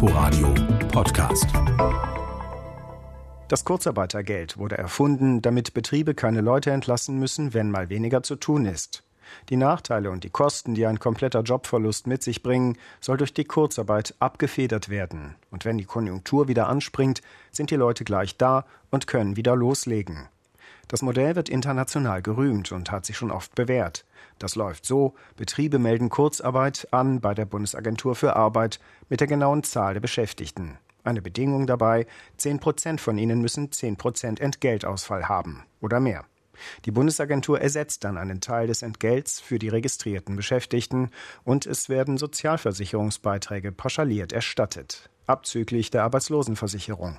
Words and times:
Inforadio 0.00 0.54
Podcast. 0.92 1.48
Das 3.48 3.64
Kurzarbeitergeld 3.64 4.56
wurde 4.56 4.78
erfunden, 4.78 5.42
damit 5.42 5.74
Betriebe 5.74 6.14
keine 6.14 6.40
Leute 6.40 6.70
entlassen 6.70 7.18
müssen, 7.18 7.52
wenn 7.52 7.72
mal 7.72 7.88
weniger 7.88 8.22
zu 8.22 8.36
tun 8.36 8.64
ist. 8.66 9.02
Die 9.48 9.56
Nachteile 9.56 10.12
und 10.12 10.22
die 10.22 10.30
Kosten, 10.30 10.76
die 10.76 10.86
ein 10.86 11.00
kompletter 11.00 11.42
Jobverlust 11.42 12.06
mit 12.06 12.22
sich 12.22 12.44
bringen, 12.44 12.78
soll 13.00 13.16
durch 13.16 13.34
die 13.34 13.42
Kurzarbeit 13.42 14.14
abgefedert 14.20 14.88
werden. 14.88 15.34
Und 15.50 15.64
wenn 15.64 15.78
die 15.78 15.84
Konjunktur 15.84 16.46
wieder 16.46 16.68
anspringt, 16.68 17.20
sind 17.50 17.72
die 17.72 17.76
Leute 17.76 18.04
gleich 18.04 18.36
da 18.36 18.66
und 18.92 19.08
können 19.08 19.34
wieder 19.34 19.56
loslegen. 19.56 20.28
Das 20.88 21.02
Modell 21.02 21.36
wird 21.36 21.50
international 21.50 22.22
gerühmt 22.22 22.72
und 22.72 22.90
hat 22.90 23.04
sich 23.04 23.16
schon 23.16 23.30
oft 23.30 23.54
bewährt. 23.54 24.06
Das 24.38 24.56
läuft 24.56 24.86
so, 24.86 25.14
Betriebe 25.36 25.78
melden 25.78 26.08
Kurzarbeit 26.08 26.88
an 26.90 27.20
bei 27.20 27.34
der 27.34 27.44
Bundesagentur 27.44 28.14
für 28.14 28.36
Arbeit 28.36 28.80
mit 29.10 29.20
der 29.20 29.26
genauen 29.26 29.62
Zahl 29.62 29.92
der 29.92 30.00
Beschäftigten. 30.00 30.78
Eine 31.04 31.22
Bedingung 31.22 31.66
dabei, 31.66 32.06
10 32.38 32.58
Prozent 32.58 33.00
von 33.00 33.18
ihnen 33.18 33.40
müssen 33.40 33.70
10 33.70 33.96
Prozent 33.96 34.40
Entgeltausfall 34.40 35.28
haben 35.28 35.64
oder 35.80 36.00
mehr. 36.00 36.24
Die 36.84 36.90
Bundesagentur 36.90 37.60
ersetzt 37.60 38.04
dann 38.04 38.16
einen 38.16 38.40
Teil 38.40 38.66
des 38.66 38.82
Entgelts 38.82 39.40
für 39.40 39.58
die 39.58 39.68
registrierten 39.68 40.36
Beschäftigten 40.36 41.10
und 41.44 41.66
es 41.66 41.88
werden 41.88 42.18
Sozialversicherungsbeiträge 42.18 43.72
pauschaliert 43.72 44.32
erstattet, 44.32 45.10
abzüglich 45.26 45.90
der 45.90 46.02
Arbeitslosenversicherung. 46.04 47.18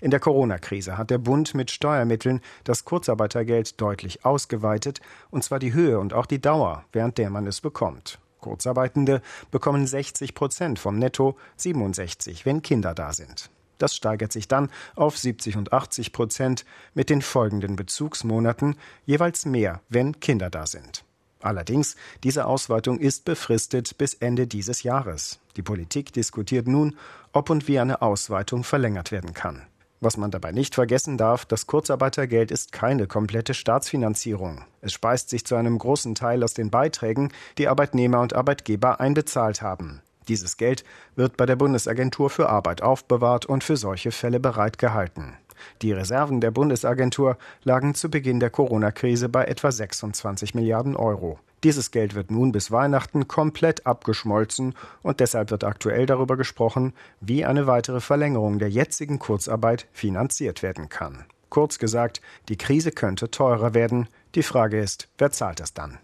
In 0.00 0.10
der 0.10 0.20
Corona-Krise 0.20 0.98
hat 0.98 1.10
der 1.10 1.18
Bund 1.18 1.54
mit 1.54 1.70
Steuermitteln 1.70 2.40
das 2.64 2.84
Kurzarbeitergeld 2.84 3.80
deutlich 3.80 4.24
ausgeweitet, 4.24 5.00
und 5.30 5.44
zwar 5.44 5.58
die 5.58 5.72
Höhe 5.72 5.98
und 5.98 6.14
auch 6.14 6.26
die 6.26 6.40
Dauer, 6.40 6.84
während 6.92 7.18
der 7.18 7.30
man 7.30 7.46
es 7.46 7.60
bekommt. 7.60 8.18
Kurzarbeitende 8.40 9.22
bekommen 9.50 9.86
60 9.86 10.34
Prozent 10.34 10.78
vom 10.78 10.98
Netto, 10.98 11.36
67, 11.56 12.46
wenn 12.46 12.62
Kinder 12.62 12.94
da 12.94 13.12
sind. 13.12 13.50
Das 13.78 13.96
steigert 13.96 14.32
sich 14.32 14.46
dann 14.46 14.70
auf 14.94 15.16
70 15.16 15.56
und 15.56 15.72
80 15.72 16.12
Prozent 16.12 16.64
mit 16.94 17.08
den 17.08 17.22
folgenden 17.22 17.76
Bezugsmonaten, 17.76 18.76
jeweils 19.06 19.46
mehr, 19.46 19.80
wenn 19.88 20.20
Kinder 20.20 20.50
da 20.50 20.66
sind. 20.66 21.04
Allerdings, 21.40 21.96
diese 22.22 22.46
Ausweitung 22.46 22.98
ist 22.98 23.24
befristet 23.24 23.96
bis 23.98 24.14
Ende 24.14 24.46
dieses 24.46 24.82
Jahres. 24.82 25.40
Die 25.56 25.62
Politik 25.62 26.12
diskutiert 26.12 26.66
nun, 26.68 26.96
ob 27.32 27.50
und 27.50 27.66
wie 27.66 27.78
eine 27.78 28.02
Ausweitung 28.02 28.64
verlängert 28.64 29.10
werden 29.10 29.32
kann. 29.32 29.62
Was 30.02 30.16
man 30.16 30.30
dabei 30.30 30.52
nicht 30.52 30.74
vergessen 30.74 31.18
darf, 31.18 31.44
das 31.44 31.66
Kurzarbeitergeld 31.66 32.50
ist 32.50 32.72
keine 32.72 33.06
komplette 33.06 33.52
Staatsfinanzierung. 33.52 34.64
Es 34.80 34.94
speist 34.94 35.28
sich 35.28 35.44
zu 35.44 35.56
einem 35.56 35.78
großen 35.78 36.14
Teil 36.14 36.42
aus 36.42 36.54
den 36.54 36.70
Beiträgen, 36.70 37.32
die 37.58 37.68
Arbeitnehmer 37.68 38.20
und 38.20 38.34
Arbeitgeber 38.34 38.98
einbezahlt 39.00 39.60
haben. 39.60 40.00
Dieses 40.28 40.56
Geld 40.56 40.84
wird 41.16 41.36
bei 41.36 41.44
der 41.44 41.56
Bundesagentur 41.56 42.30
für 42.30 42.48
Arbeit 42.48 42.82
aufbewahrt 42.82 43.44
und 43.46 43.62
für 43.62 43.76
solche 43.76 44.10
Fälle 44.10 44.40
bereitgehalten. 44.40 45.36
Die 45.82 45.92
Reserven 45.92 46.40
der 46.40 46.50
Bundesagentur 46.50 47.36
lagen 47.64 47.94
zu 47.94 48.10
Beginn 48.10 48.40
der 48.40 48.50
Corona-Krise 48.50 49.28
bei 49.28 49.44
etwa 49.44 49.70
26 49.70 50.54
Milliarden 50.54 50.96
Euro. 50.96 51.38
Dieses 51.62 51.90
Geld 51.90 52.14
wird 52.14 52.30
nun 52.30 52.52
bis 52.52 52.70
Weihnachten 52.70 53.28
komplett 53.28 53.86
abgeschmolzen 53.86 54.74
und 55.02 55.20
deshalb 55.20 55.50
wird 55.50 55.64
aktuell 55.64 56.06
darüber 56.06 56.36
gesprochen, 56.36 56.94
wie 57.20 57.44
eine 57.44 57.66
weitere 57.66 58.00
Verlängerung 58.00 58.58
der 58.58 58.70
jetzigen 58.70 59.18
Kurzarbeit 59.18 59.86
finanziert 59.92 60.62
werden 60.62 60.88
kann. 60.88 61.26
Kurz 61.50 61.78
gesagt, 61.78 62.22
die 62.48 62.56
Krise 62.56 62.92
könnte 62.92 63.30
teurer 63.30 63.74
werden. 63.74 64.08
Die 64.34 64.42
Frage 64.42 64.80
ist, 64.80 65.08
wer 65.18 65.32
zahlt 65.32 65.60
das 65.60 65.74
dann? 65.74 65.98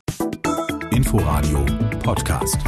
Inforadio 0.90 1.64
Podcast. 2.02 2.58